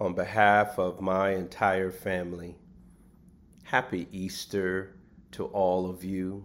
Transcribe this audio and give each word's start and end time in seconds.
on 0.00 0.14
behalf 0.14 0.78
of 0.78 1.02
my 1.02 1.32
entire 1.34 1.90
family, 1.90 2.56
happy 3.64 4.08
Easter 4.10 4.96
to 5.30 5.44
all 5.46 5.90
of 5.90 6.02
you. 6.02 6.44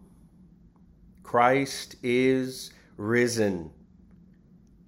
Christ 1.23 1.96
is 2.04 2.73
risen. 2.97 3.71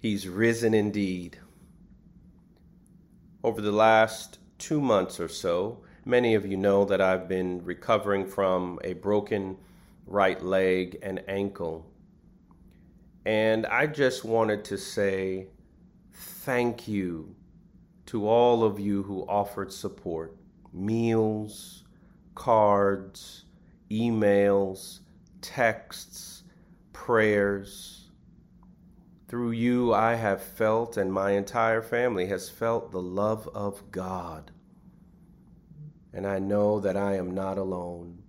He's 0.00 0.28
risen 0.28 0.74
indeed. 0.74 1.38
Over 3.42 3.62
the 3.62 3.72
last 3.72 4.38
two 4.58 4.82
months 4.82 5.18
or 5.18 5.28
so, 5.28 5.82
many 6.04 6.34
of 6.34 6.44
you 6.44 6.58
know 6.58 6.84
that 6.84 7.00
I've 7.00 7.26
been 7.26 7.64
recovering 7.64 8.26
from 8.26 8.78
a 8.84 8.92
broken 8.92 9.56
right 10.06 10.42
leg 10.42 10.98
and 11.02 11.22
ankle. 11.26 11.90
And 13.24 13.64
I 13.66 13.86
just 13.86 14.24
wanted 14.24 14.64
to 14.66 14.76
say 14.76 15.48
thank 16.12 16.86
you 16.86 17.34
to 18.08 18.26
all 18.26 18.64
of 18.64 18.80
you 18.80 19.02
who 19.02 19.20
offered 19.28 19.70
support 19.70 20.34
meals, 20.72 21.84
cards, 22.34 23.44
emails, 23.90 25.00
texts, 25.42 26.42
prayers. 26.94 28.08
Through 29.28 29.50
you, 29.50 29.92
I 29.92 30.14
have 30.14 30.42
felt, 30.42 30.96
and 30.96 31.12
my 31.12 31.32
entire 31.32 31.82
family 31.82 32.24
has 32.28 32.48
felt, 32.48 32.92
the 32.92 33.02
love 33.02 33.46
of 33.54 33.90
God. 33.90 34.52
And 36.14 36.26
I 36.26 36.38
know 36.38 36.80
that 36.80 36.96
I 36.96 37.16
am 37.16 37.34
not 37.34 37.58
alone. 37.58 38.22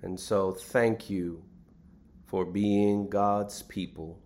And 0.00 0.18
so, 0.18 0.52
thank 0.52 1.10
you 1.10 1.42
for 2.24 2.44
being 2.44 3.08
God's 3.08 3.62
people, 3.62 4.20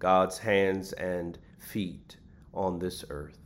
God's 0.00 0.38
hands 0.38 0.92
and 0.94 1.38
feet 1.60 2.16
on 2.52 2.80
this 2.80 3.04
earth. 3.10 3.43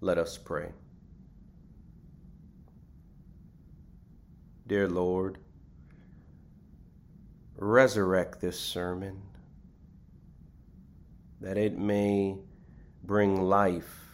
Let 0.00 0.16
us 0.16 0.38
pray. 0.38 0.72
Dear 4.66 4.88
Lord, 4.88 5.38
resurrect 7.56 8.40
this 8.40 8.58
sermon 8.58 9.20
that 11.40 11.58
it 11.58 11.78
may 11.78 12.36
bring 13.04 13.42
life 13.42 14.06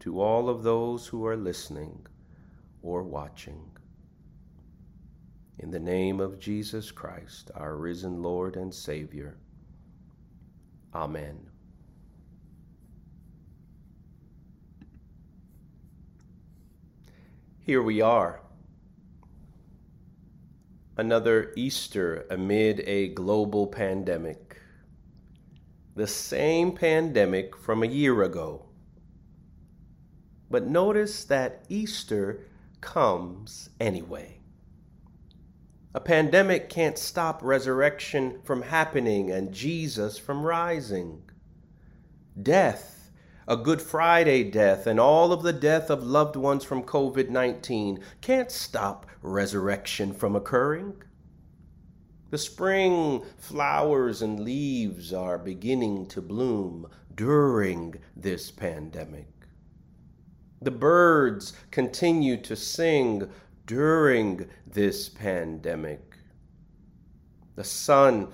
to 0.00 0.20
all 0.20 0.48
of 0.48 0.62
those 0.62 1.06
who 1.06 1.26
are 1.26 1.36
listening 1.36 2.06
or 2.82 3.02
watching. 3.02 3.70
In 5.58 5.70
the 5.70 5.80
name 5.80 6.20
of 6.20 6.38
Jesus 6.38 6.90
Christ, 6.90 7.50
our 7.54 7.76
risen 7.76 8.22
Lord 8.22 8.56
and 8.56 8.72
Savior. 8.72 9.36
Amen. 10.94 11.49
Here 17.70 17.80
we 17.80 18.00
are. 18.00 18.40
Another 20.96 21.52
Easter 21.54 22.26
amid 22.28 22.80
a 22.80 23.10
global 23.10 23.68
pandemic. 23.68 24.60
The 25.94 26.08
same 26.08 26.72
pandemic 26.72 27.56
from 27.56 27.84
a 27.84 27.86
year 27.86 28.24
ago. 28.24 28.66
But 30.50 30.66
notice 30.66 31.22
that 31.26 31.64
Easter 31.68 32.40
comes 32.80 33.70
anyway. 33.78 34.40
A 35.94 36.00
pandemic 36.00 36.70
can't 36.70 36.98
stop 36.98 37.40
resurrection 37.40 38.40
from 38.42 38.62
happening 38.62 39.30
and 39.30 39.52
Jesus 39.52 40.18
from 40.18 40.42
rising. 40.42 41.22
Death, 42.42 42.99
a 43.50 43.56
Good 43.56 43.82
Friday 43.82 44.44
death, 44.44 44.86
and 44.86 45.00
all 45.00 45.32
of 45.32 45.42
the 45.42 45.52
death 45.52 45.90
of 45.90 46.04
loved 46.04 46.36
ones 46.36 46.62
from 46.62 46.84
COVID 46.84 47.30
19 47.30 47.98
can't 48.20 48.48
stop 48.48 49.06
resurrection 49.22 50.14
from 50.14 50.36
occurring. 50.36 51.02
The 52.30 52.38
spring 52.38 53.24
flowers 53.38 54.22
and 54.22 54.38
leaves 54.38 55.12
are 55.12 55.36
beginning 55.36 56.06
to 56.10 56.22
bloom 56.22 56.86
during 57.12 57.96
this 58.14 58.52
pandemic. 58.52 59.26
The 60.62 60.70
birds 60.70 61.52
continue 61.72 62.36
to 62.42 62.54
sing 62.54 63.28
during 63.66 64.48
this 64.64 65.08
pandemic. 65.08 66.18
The 67.56 67.64
sun 67.64 68.28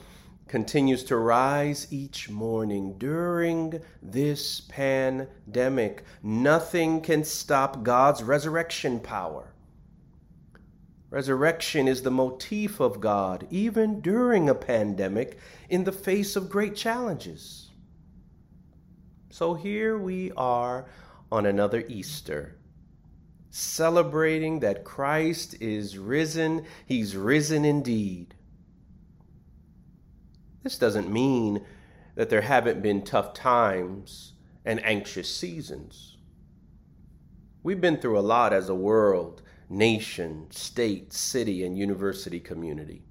continues 0.49 1.03
to 1.05 1.17
rise 1.17 1.89
each 1.91 2.31
morning 2.31 2.97
during 2.99 3.81
this 4.01 4.61
pandemic. 4.63 6.05
Nothing 6.23 7.01
can 7.01 7.25
stop 7.25 7.83
God's 7.83 8.23
resurrection 8.23 9.01
power. 9.01 9.53
Resurrection 11.11 11.89
is 11.89 12.03
the 12.03 12.11
motif 12.11 12.81
of 12.81 13.01
God, 13.01 13.47
even 13.51 14.01
during 14.01 14.49
a 14.49 14.55
pandemic, 14.55 15.39
in 15.69 15.85
the 15.85 15.93
face 15.93 16.37
of 16.37 16.51
great 16.51 16.77
challenges. 16.77 17.71
So 19.31 19.55
here 19.55 19.99
we 19.99 20.33
are 20.37 20.87
on 21.31 21.47
another 21.47 21.85
Easter, 21.89 22.57
celebrating 23.51 24.61
that 24.61 24.85
Christ 24.85 25.57
is 25.61 25.99
risen. 25.99 26.65
He's 26.87 27.17
risen 27.17 27.65
indeed. 27.65 28.35
This 30.67 30.79
doesn't 30.79 31.09
mean 31.09 31.65
that 32.17 32.29
there 32.29 32.41
haven't 32.41 32.83
been 32.83 33.03
tough 33.03 33.35
times 33.35 34.33
and 34.65 34.85
anxious 34.85 35.33
seasons. 35.33 36.17
We've 37.63 37.81
been 37.81 37.99
through 37.99 38.19
a 38.19 38.29
lot 38.35 38.53
as 38.53 38.69
a 38.69 38.75
world, 38.75 39.43
nation, 39.71 40.49
state, 40.51 41.13
city, 41.13 41.65
and 41.65 41.79
university 41.79 42.41
community. 42.41 43.05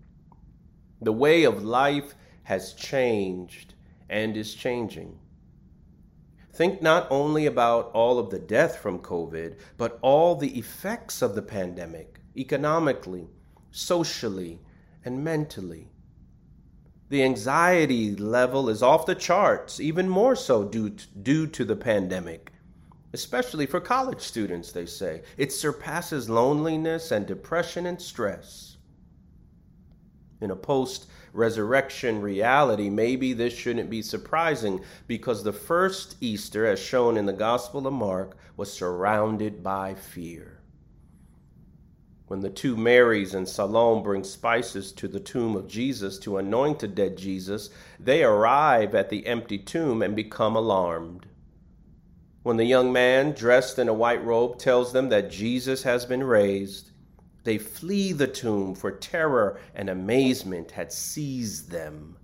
The 1.02 1.14
way 1.14 1.46
of 1.46 1.64
life 1.64 2.14
has 2.44 2.74
changed 2.74 3.74
and 4.10 4.36
is 4.36 4.54
changing. 4.54 5.18
Think 6.52 6.82
not 6.82 7.08
only 7.10 7.46
about 7.46 7.90
all 7.94 8.20
of 8.20 8.32
the 8.32 8.40
death 8.40 8.80
from 8.80 9.00
COVID, 9.00 9.56
but 9.78 9.98
all 10.02 10.36
the 10.36 10.60
effects 10.60 11.22
of 11.22 11.36
the 11.36 11.42
pandemic 11.42 12.20
economically, 12.36 13.30
socially, 13.72 14.60
and 15.06 15.24
mentally. 15.24 15.88
The 17.10 17.24
anxiety 17.24 18.16
level 18.16 18.68
is 18.68 18.82
off 18.82 19.06
the 19.06 19.14
charts, 19.14 19.80
even 19.80 20.10
more 20.10 20.36
so 20.36 20.64
due 20.64 20.90
to, 20.90 21.08
due 21.22 21.48
to 21.48 21.64
the 21.64 21.76
pandemic, 21.76 22.52
especially 23.14 23.68
for 23.68 23.80
college 23.80 24.22
students, 24.22 24.72
they 24.72 24.88
say. 24.88 25.22
It 25.38 25.52
surpasses 25.52 26.30
loneliness 26.30 27.12
and 27.12 27.28
depression 27.28 27.86
and 27.86 28.02
stress. 28.02 28.78
In 30.42 30.50
a 30.50 30.56
post 30.56 31.06
resurrection 31.32 32.22
reality, 32.22 32.90
maybe 32.90 33.34
this 33.34 33.54
shouldn't 33.54 33.90
be 33.90 34.02
surprising 34.02 34.82
because 35.06 35.44
the 35.44 35.54
first 35.54 36.16
Easter, 36.22 36.66
as 36.66 36.80
shown 36.80 37.18
in 37.18 37.28
the 37.28 37.34
Gospel 37.34 37.86
of 37.86 37.94
Mark, 37.94 38.36
was 38.58 38.74
surrounded 38.74 39.62
by 39.62 39.94
fear. 39.94 40.55
When 42.28 42.40
the 42.40 42.50
two 42.50 42.76
Marys 42.76 43.36
and 43.36 43.48
Salome 43.48 44.02
bring 44.02 44.24
spices 44.24 44.92
to 44.94 45.08
the 45.08 45.20
tomb 45.20 45.56
of 45.56 45.68
Jesus 45.68 46.18
to 46.20 46.38
anoint 46.38 46.80
the 46.80 46.88
dead 46.88 47.18
Jesus, 47.18 47.70
they 48.00 48.24
arrive 48.24 48.96
at 48.96 49.10
the 49.10 49.28
empty 49.28 49.60
tomb 49.60 50.02
and 50.02 50.16
become 50.16 50.56
alarmed. 50.56 51.28
When 52.42 52.58
the 52.58 52.66
young 52.66 52.92
man, 52.92 53.34
dressed 53.34 53.78
in 53.78 53.88
a 53.88 53.94
white 53.94 54.24
robe, 54.24 54.58
tells 54.58 54.92
them 54.92 55.10
that 55.10 55.30
Jesus 55.30 55.84
has 55.84 56.06
been 56.06 56.24
raised, 56.24 56.92
they 57.44 57.60
flee 57.60 58.12
the 58.12 58.28
tomb, 58.28 58.74
for 58.74 58.92
terror 58.92 59.60
and 59.76 59.88
amazement 59.88 60.72
had 60.72 60.92
seized 60.92 61.70
them. 61.70 62.18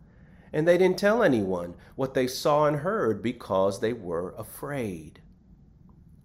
And 0.52 0.68
they 0.68 0.80
didn't 0.80 0.98
tell 0.98 1.22
anyone 1.22 1.76
what 1.96 2.16
they 2.16 2.26
saw 2.26 2.66
and 2.66 2.78
heard 2.78 3.22
because 3.22 3.80
they 3.80 3.94
were 3.94 4.34
afraid. 4.36 5.21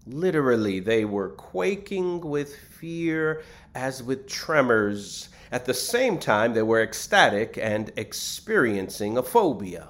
Literally, 0.07 0.79
they 0.79 1.05
were 1.05 1.31
quaking 1.31 2.21
with 2.21 2.55
fear 2.55 3.43
as 3.75 4.03
with 4.03 4.29
tremors. 4.29 5.29
At 5.51 5.65
the 5.65 5.75
same 5.75 6.19
time, 6.19 6.55
they 6.55 6.63
were 6.63 6.83
ecstatic 6.83 7.59
and 7.61 7.93
experiencing 7.97 9.19
a 9.19 9.23
phobia. 9.23 9.89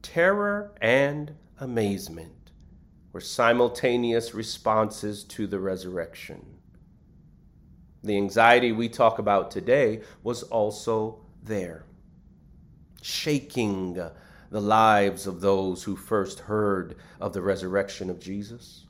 Terror 0.00 0.72
and 0.80 1.34
amazement 1.58 2.52
were 3.12 3.20
simultaneous 3.20 4.34
responses 4.34 5.24
to 5.24 5.46
the 5.46 5.60
resurrection. 5.60 6.58
The 8.02 8.16
anxiety 8.16 8.72
we 8.72 8.88
talk 8.88 9.18
about 9.18 9.50
today 9.50 10.00
was 10.22 10.42
also 10.44 11.20
there, 11.42 11.84
shaking 13.02 13.98
the 14.50 14.60
lives 14.60 15.26
of 15.26 15.40
those 15.40 15.84
who 15.84 15.96
first 15.96 16.40
heard 16.40 16.96
of 17.20 17.32
the 17.32 17.42
resurrection 17.42 18.10
of 18.10 18.20
Jesus. 18.20 18.84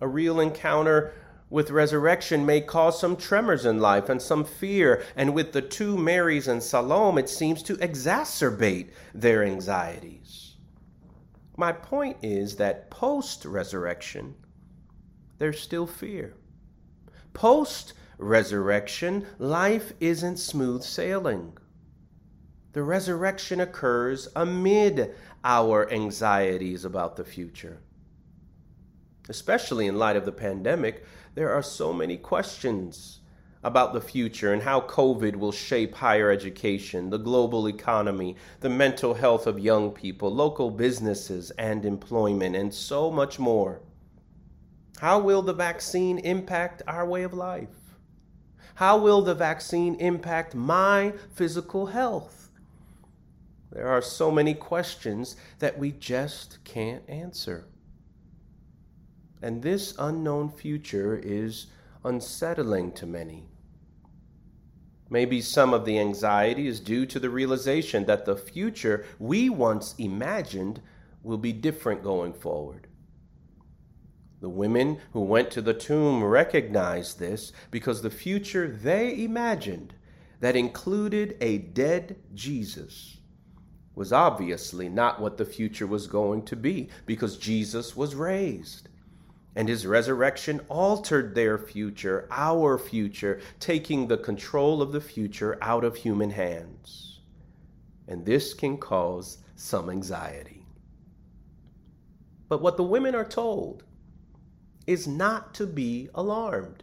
A 0.00 0.08
real 0.08 0.40
encounter 0.40 1.12
with 1.50 1.70
resurrection 1.70 2.46
may 2.46 2.60
cause 2.60 2.98
some 2.98 3.16
tremors 3.16 3.66
in 3.66 3.80
life 3.80 4.08
and 4.08 4.22
some 4.22 4.44
fear, 4.44 5.04
and 5.16 5.34
with 5.34 5.52
the 5.52 5.60
two 5.60 5.98
Marys 5.98 6.46
and 6.46 6.62
Salome, 6.62 7.22
it 7.22 7.28
seems 7.28 7.62
to 7.64 7.76
exacerbate 7.78 8.90
their 9.12 9.42
anxieties. 9.44 10.54
My 11.56 11.72
point 11.72 12.16
is 12.22 12.56
that 12.56 12.88
post 12.90 13.44
resurrection, 13.44 14.36
there's 15.38 15.60
still 15.60 15.86
fear. 15.86 16.34
Post 17.32 17.94
resurrection, 18.18 19.26
life 19.38 19.92
isn't 19.98 20.36
smooth 20.36 20.82
sailing. 20.82 21.58
The 22.72 22.82
resurrection 22.82 23.60
occurs 23.60 24.28
amid 24.36 25.14
our 25.42 25.90
anxieties 25.92 26.84
about 26.84 27.16
the 27.16 27.24
future. 27.24 27.80
Especially 29.28 29.86
in 29.86 29.98
light 29.98 30.16
of 30.16 30.24
the 30.24 30.32
pandemic, 30.32 31.04
there 31.34 31.52
are 31.52 31.62
so 31.62 31.92
many 31.92 32.16
questions 32.16 33.20
about 33.62 33.92
the 33.92 34.00
future 34.00 34.52
and 34.52 34.62
how 34.62 34.80
COVID 34.80 35.36
will 35.36 35.52
shape 35.52 35.94
higher 35.94 36.30
education, 36.30 37.10
the 37.10 37.18
global 37.18 37.68
economy, 37.68 38.36
the 38.60 38.70
mental 38.70 39.14
health 39.14 39.46
of 39.46 39.58
young 39.58 39.90
people, 39.90 40.32
local 40.32 40.70
businesses, 40.70 41.50
and 41.52 41.84
employment, 41.84 42.56
and 42.56 42.72
so 42.72 43.10
much 43.10 43.38
more. 43.38 43.80
How 44.98 45.18
will 45.18 45.42
the 45.42 45.52
vaccine 45.52 46.18
impact 46.18 46.82
our 46.86 47.06
way 47.06 47.22
of 47.22 47.34
life? 47.34 47.96
How 48.76 48.98
will 48.98 49.22
the 49.22 49.34
vaccine 49.34 49.94
impact 49.96 50.54
my 50.54 51.12
physical 51.34 51.86
health? 51.86 52.49
There 53.72 53.88
are 53.88 54.02
so 54.02 54.32
many 54.32 54.54
questions 54.54 55.36
that 55.60 55.78
we 55.78 55.92
just 55.92 56.58
can't 56.64 57.08
answer. 57.08 57.66
And 59.42 59.62
this 59.62 59.94
unknown 59.98 60.50
future 60.50 61.20
is 61.22 61.66
unsettling 62.04 62.92
to 62.92 63.06
many. 63.06 63.46
Maybe 65.08 65.40
some 65.40 65.72
of 65.72 65.84
the 65.84 65.98
anxiety 65.98 66.66
is 66.66 66.80
due 66.80 67.06
to 67.06 67.20
the 67.20 67.30
realization 67.30 68.04
that 68.06 68.24
the 68.24 68.36
future 68.36 69.04
we 69.18 69.48
once 69.48 69.94
imagined 69.98 70.80
will 71.22 71.38
be 71.38 71.52
different 71.52 72.02
going 72.02 72.32
forward. 72.32 72.88
The 74.40 74.48
women 74.48 74.98
who 75.12 75.20
went 75.20 75.50
to 75.52 75.62
the 75.62 75.74
tomb 75.74 76.24
recognized 76.24 77.18
this 77.18 77.52
because 77.70 78.02
the 78.02 78.10
future 78.10 78.66
they 78.68 79.22
imagined 79.22 79.94
that 80.40 80.56
included 80.56 81.36
a 81.40 81.58
dead 81.58 82.16
Jesus 82.34 83.19
was 83.94 84.12
obviously 84.12 84.88
not 84.88 85.20
what 85.20 85.36
the 85.36 85.44
future 85.44 85.86
was 85.86 86.06
going 86.06 86.44
to 86.44 86.56
be 86.56 86.88
because 87.06 87.36
Jesus 87.36 87.96
was 87.96 88.14
raised. 88.14 88.88
And 89.56 89.68
his 89.68 89.86
resurrection 89.86 90.60
altered 90.68 91.34
their 91.34 91.58
future, 91.58 92.28
our 92.30 92.78
future, 92.78 93.40
taking 93.58 94.06
the 94.06 94.18
control 94.18 94.80
of 94.80 94.92
the 94.92 95.00
future 95.00 95.58
out 95.60 95.84
of 95.84 95.96
human 95.96 96.30
hands. 96.30 97.20
And 98.06 98.24
this 98.24 98.54
can 98.54 98.78
cause 98.78 99.38
some 99.56 99.90
anxiety. 99.90 100.66
But 102.48 102.62
what 102.62 102.76
the 102.76 102.84
women 102.84 103.14
are 103.14 103.24
told 103.24 103.84
is 104.86 105.06
not 105.06 105.54
to 105.54 105.66
be 105.66 106.08
alarmed, 106.14 106.82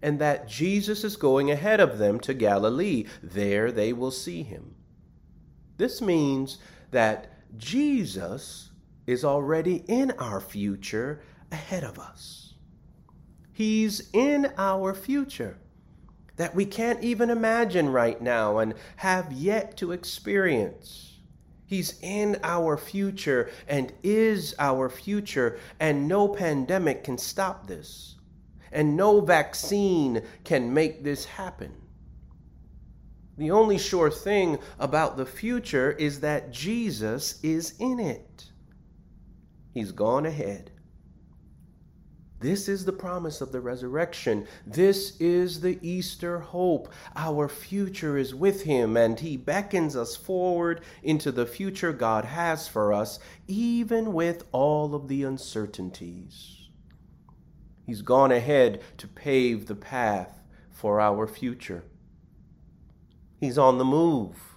and 0.00 0.18
that 0.18 0.48
Jesus 0.48 1.04
is 1.04 1.16
going 1.16 1.50
ahead 1.50 1.80
of 1.80 1.98
them 1.98 2.20
to 2.20 2.32
Galilee. 2.32 3.04
There 3.22 3.72
they 3.72 3.92
will 3.92 4.10
see 4.10 4.42
him. 4.42 4.74
This 5.76 6.00
means 6.00 6.58
that 6.90 7.30
Jesus 7.56 8.70
is 9.06 9.24
already 9.24 9.84
in 9.86 10.12
our 10.12 10.40
future 10.40 11.20
ahead 11.50 11.84
of 11.84 11.98
us. 11.98 12.54
He's 13.52 14.10
in 14.12 14.52
our 14.58 14.94
future 14.94 15.58
that 16.36 16.54
we 16.54 16.64
can't 16.64 17.02
even 17.02 17.30
imagine 17.30 17.88
right 17.88 18.20
now 18.20 18.58
and 18.58 18.74
have 18.96 19.32
yet 19.32 19.76
to 19.76 19.92
experience. 19.92 21.18
He's 21.66 21.98
in 22.02 22.38
our 22.42 22.76
future 22.76 23.50
and 23.68 23.92
is 24.02 24.54
our 24.58 24.88
future, 24.88 25.58
and 25.80 26.08
no 26.08 26.28
pandemic 26.28 27.04
can 27.04 27.18
stop 27.18 27.66
this, 27.66 28.16
and 28.72 28.96
no 28.96 29.20
vaccine 29.20 30.22
can 30.42 30.74
make 30.74 31.04
this 31.04 31.24
happen. 31.24 31.72
The 33.36 33.50
only 33.50 33.78
sure 33.78 34.10
thing 34.10 34.58
about 34.78 35.16
the 35.16 35.26
future 35.26 35.92
is 35.92 36.20
that 36.20 36.52
Jesus 36.52 37.40
is 37.42 37.74
in 37.78 37.98
it. 37.98 38.50
He's 39.72 39.90
gone 39.90 40.24
ahead. 40.24 40.70
This 42.44 42.68
is 42.68 42.84
the 42.84 42.92
promise 42.92 43.40
of 43.40 43.52
the 43.52 43.60
resurrection. 43.60 44.46
This 44.66 45.18
is 45.18 45.62
the 45.62 45.78
Easter 45.80 46.38
hope. 46.38 46.92
Our 47.16 47.48
future 47.48 48.18
is 48.18 48.34
with 48.34 48.64
Him, 48.64 48.96
and 48.98 49.18
He 49.18 49.36
beckons 49.36 49.96
us 49.96 50.14
forward 50.14 50.82
into 51.02 51.32
the 51.32 51.46
future 51.46 51.92
God 51.92 52.26
has 52.26 52.68
for 52.68 52.92
us, 52.92 53.18
even 53.48 54.12
with 54.12 54.44
all 54.52 54.94
of 54.94 55.08
the 55.08 55.24
uncertainties. 55.24 56.68
He's 57.86 58.02
gone 58.02 58.30
ahead 58.30 58.82
to 58.98 59.08
pave 59.08 59.66
the 59.66 59.74
path 59.74 60.42
for 60.70 61.00
our 61.00 61.26
future. 61.26 61.84
He's 63.44 63.58
on 63.58 63.76
the 63.76 63.84
move 63.84 64.56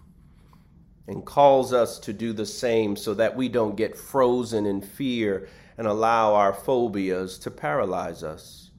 and 1.09 1.25
calls 1.25 1.73
us 1.73 1.99
to 1.99 2.13
do 2.13 2.31
the 2.31 2.45
same 2.45 2.95
so 2.95 3.13
that 3.15 3.35
we 3.35 3.49
don't 3.49 3.75
get 3.75 3.97
frozen 3.97 4.65
in 4.65 4.79
fear 4.79 5.49
and 5.77 5.85
allow 5.85 6.33
our 6.33 6.53
phobias 6.53 7.37
to 7.39 7.51
paralyze 7.51 8.23
us. 8.23 8.71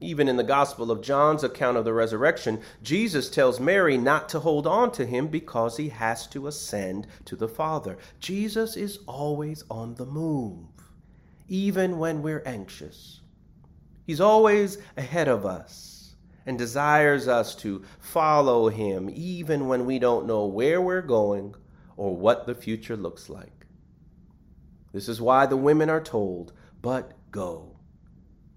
Even 0.00 0.26
in 0.26 0.36
the 0.36 0.42
Gospel 0.42 0.90
of 0.90 1.00
John's 1.00 1.44
account 1.44 1.76
of 1.76 1.84
the 1.84 1.92
resurrection, 1.92 2.60
Jesus 2.82 3.30
tells 3.30 3.60
Mary 3.60 3.96
not 3.96 4.28
to 4.30 4.40
hold 4.40 4.66
on 4.66 4.90
to 4.90 5.06
him 5.06 5.28
because 5.28 5.76
he 5.76 5.90
has 5.90 6.26
to 6.26 6.48
ascend 6.48 7.06
to 7.26 7.36
the 7.36 7.46
Father. 7.46 7.98
Jesus 8.18 8.76
is 8.76 8.98
always 9.06 9.62
on 9.70 9.94
the 9.94 10.06
move, 10.06 10.66
even 11.46 12.00
when 12.00 12.20
we're 12.20 12.42
anxious. 12.44 13.20
He's 14.04 14.20
always 14.20 14.78
ahead 14.96 15.28
of 15.28 15.46
us 15.46 15.97
and 16.48 16.56
desires 16.56 17.28
us 17.28 17.54
to 17.54 17.84
follow 17.98 18.70
him, 18.70 19.10
even 19.12 19.68
when 19.68 19.84
we 19.84 19.98
don't 19.98 20.26
know 20.26 20.46
where 20.46 20.80
we're 20.80 21.02
going 21.02 21.54
or 21.98 22.16
what 22.16 22.46
the 22.46 22.54
future 22.54 22.96
looks 22.96 23.28
like. 23.28 23.66
This 24.94 25.10
is 25.10 25.20
why 25.20 25.44
the 25.44 25.58
women 25.58 25.90
are 25.90 26.00
told, 26.00 26.54
But 26.80 27.12
go. 27.30 27.76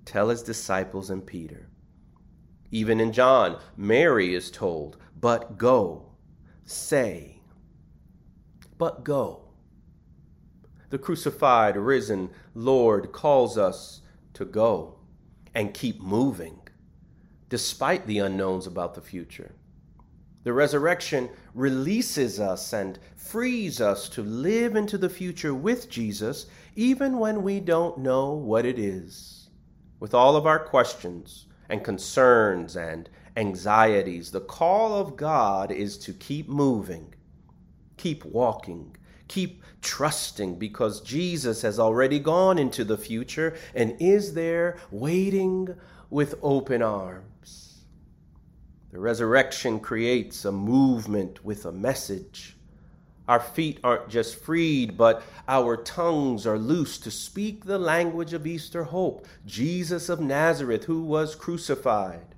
Tell 0.06 0.30
his 0.30 0.42
disciples 0.42 1.10
and 1.10 1.28
Peter. 1.28 1.68
Even 2.72 3.02
in 3.02 3.12
John, 3.12 3.60
Mary 3.76 4.36
is 4.36 4.50
told, 4.50 4.96
But 5.20 5.58
go. 5.58 6.14
Say, 6.64 7.42
But 8.78 9.04
go. 9.04 9.50
The 10.92 10.98
crucified, 10.98 11.76
risen 11.76 12.30
Lord 12.54 13.12
calls 13.12 13.58
us 13.58 14.02
to 14.36 14.46
go 14.46 15.00
and 15.54 15.74
keep 15.74 16.00
moving, 16.00 16.61
despite 17.52 18.08
the 18.08 18.20
unknowns 18.20 18.66
about 18.66 18.96
the 18.96 19.02
future. 19.02 19.52
The 20.46 20.54
resurrection 20.54 21.30
releases 21.54 22.40
us 22.40 22.72
and 22.72 22.98
frees 23.18 23.82
us 23.82 24.08
to 24.10 24.24
live 24.24 24.78
into 24.78 24.98
the 24.98 25.10
future 25.10 25.54
with 25.54 25.90
Jesus, 25.90 26.46
even 26.78 27.20
when 27.20 27.44
we 27.44 27.60
don't 27.60 27.98
know 27.98 28.32
what 28.32 28.66
it 28.66 28.80
is. 28.80 29.50
With 30.00 30.14
all 30.14 30.38
of 30.38 30.46
our 30.48 30.60
questions 30.60 31.48
and 31.68 31.84
concerns 31.84 32.78
and 32.78 33.10
anxieties, 33.36 34.32
the 34.32 34.40
call 34.40 34.96
of 34.96 35.18
God 35.18 35.74
is 35.74 35.98
to 35.98 36.14
keep 36.14 36.48
moving, 36.48 37.14
keep 37.98 38.24
walking, 38.24 38.96
keep 39.28 39.62
trusting, 39.82 40.58
because 40.58 41.02
Jesus 41.02 41.62
has 41.64 41.80
already 41.80 42.18
gone 42.18 42.58
into 42.58 42.86
the 42.86 42.98
future 42.98 43.58
and 43.76 43.98
is 44.00 44.36
there 44.36 44.78
waiting 44.90 45.76
with 46.10 46.36
open 46.42 46.82
arms. 46.82 47.26
The 48.92 49.00
resurrection 49.00 49.80
creates 49.80 50.44
a 50.44 50.52
movement 50.52 51.46
with 51.46 51.66
a 51.66 51.72
message. 51.72 52.58
Our 53.28 53.40
feet 53.40 53.80
aren't 53.84 54.10
just 54.10 54.36
freed, 54.36 54.98
but 54.98 55.24
our 55.48 55.78
tongues 55.78 56.46
are 56.46 56.58
loose 56.58 56.98
to 57.00 57.12
speak 57.12 57.64
the 57.64 57.80
language 57.80 58.34
of 58.34 58.46
Easter 58.46 58.84
hope. 58.84 59.28
Jesus 59.46 60.10
of 60.10 60.20
Nazareth, 60.20 60.84
who 60.84 61.04
was 61.04 61.36
crucified, 61.36 62.36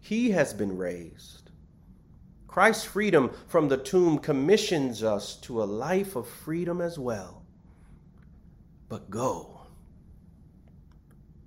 he 0.00 0.30
has 0.32 0.52
been 0.52 0.76
raised. 0.76 1.50
Christ's 2.46 2.84
freedom 2.84 3.30
from 3.46 3.68
the 3.68 3.76
tomb 3.78 4.18
commissions 4.18 5.02
us 5.02 5.36
to 5.36 5.62
a 5.62 5.64
life 5.64 6.16
of 6.16 6.28
freedom 6.28 6.82
as 6.82 6.98
well. 6.98 7.42
But 8.90 9.08
go. 9.08 9.60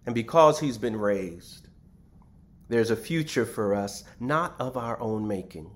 And 0.05 0.15
because 0.15 0.59
he's 0.59 0.77
been 0.79 0.95
raised, 0.95 1.67
there's 2.71 2.89
a 2.89 2.95
future 2.95 3.45
for 3.45 3.75
us, 3.75 4.05
not 4.17 4.55
of 4.57 4.77
our 4.77 4.97
own 5.01 5.27
making. 5.27 5.69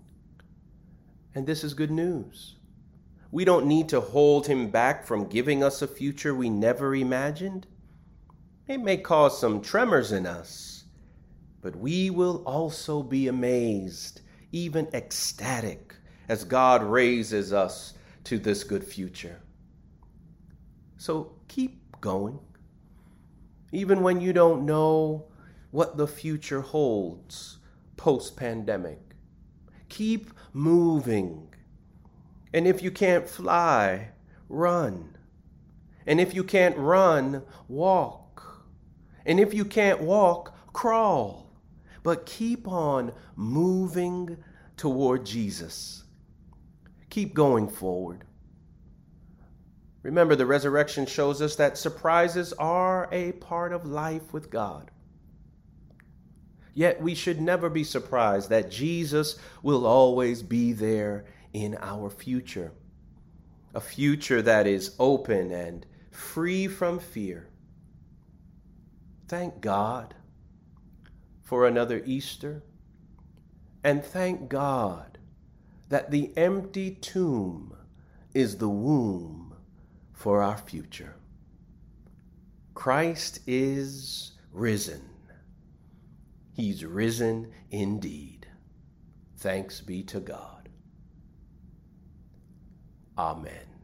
And 1.35 1.45
this 1.45 1.61
is 1.61 1.73
good 1.73 1.91
news. 1.91 2.55
We 3.31 3.43
don't 3.43 3.65
need 3.65 3.89
to 3.89 3.99
hold 3.99 4.47
him 4.47 4.69
back 4.69 5.05
from 5.05 5.27
giving 5.27 5.61
us 5.61 5.81
a 5.81 5.89
future 5.89 6.33
we 6.33 6.49
never 6.49 6.95
imagined. 6.95 7.67
It 8.69 8.77
may 8.77 8.95
cause 8.95 9.37
some 9.37 9.61
tremors 9.61 10.13
in 10.13 10.25
us, 10.25 10.85
but 11.61 11.75
we 11.75 12.11
will 12.11 12.41
also 12.45 13.03
be 13.03 13.27
amazed, 13.27 14.21
even 14.53 14.87
ecstatic, 14.93 15.95
as 16.29 16.45
God 16.45 16.81
raises 16.81 17.51
us 17.51 17.95
to 18.23 18.39
this 18.39 18.63
good 18.63 18.85
future. 18.85 19.41
So 20.95 21.33
keep 21.49 21.99
going. 21.99 22.39
Even 23.73 24.01
when 24.01 24.21
you 24.21 24.31
don't 24.31 24.65
know 24.65 25.25
what 25.75 25.97
the 25.97 26.07
future 26.07 26.61
holds 26.61 27.57
post 27.97 28.37
pandemic, 28.37 29.01
keep 29.89 30.31
moving. 30.53 31.53
And 32.53 32.65
if 32.65 32.81
you 32.81 32.91
can't 32.91 33.27
fly, 33.27 34.11
run. 34.47 35.17
And 36.07 36.21
if 36.21 36.33
you 36.33 36.45
can't 36.45 36.77
run, 36.77 37.43
walk. 37.67 38.63
And 39.25 39.37
if 39.37 39.53
you 39.53 39.65
can't 39.65 39.99
walk, 39.99 40.55
crawl. 40.71 41.51
But 42.03 42.25
keep 42.25 42.69
on 42.69 43.11
moving 43.35 44.37
toward 44.77 45.25
Jesus. 45.25 46.05
Keep 47.09 47.33
going 47.33 47.67
forward. 47.67 48.23
Remember, 50.03 50.37
the 50.37 50.45
resurrection 50.45 51.05
shows 51.05 51.41
us 51.41 51.57
that 51.57 51.77
surprises 51.77 52.53
are 52.53 53.09
a 53.11 53.33
part 53.33 53.73
of 53.73 53.85
life 53.85 54.31
with 54.31 54.49
God. 54.49 54.91
Yet 56.75 57.01
we 57.01 57.15
should 57.15 57.39
never 57.39 57.69
be 57.69 57.85
surprised 57.85 58.49
that 58.49 58.69
Jesus 58.69 59.39
will 59.63 59.87
always 59.87 60.43
be 60.43 60.73
there 60.73 61.25
in 61.53 61.77
our 61.81 62.09
future. 62.09 62.73
A 63.73 63.79
future 63.79 64.41
that 64.41 64.67
is 64.67 64.93
open 64.99 65.51
and 65.51 65.85
free 66.11 66.67
from 66.67 66.99
fear. 66.99 67.47
Thank 69.29 69.61
God 69.61 70.13
for 71.43 71.65
another 71.65 72.03
Easter. 72.05 72.61
And 73.81 74.03
thank 74.03 74.49
God 74.49 75.17
that 75.87 76.11
the 76.11 76.35
empty 76.35 76.91
tomb 76.91 77.73
is 78.33 78.57
the 78.57 78.69
womb 78.69 79.55
for 80.11 80.41
our 80.41 80.57
future. 80.57 81.15
Christ 82.73 83.39
is 83.47 84.33
risen. 84.51 85.14
He's 86.55 86.85
risen 86.85 87.51
indeed. 87.69 88.47
Thanks 89.37 89.81
be 89.81 90.03
to 90.03 90.21
God. 90.21 90.69
Amen. 93.17 93.74